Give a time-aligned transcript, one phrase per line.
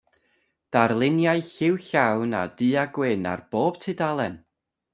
[0.75, 4.35] Darluniau lliw-llawn a du-a-gwyn ar bob tudalen.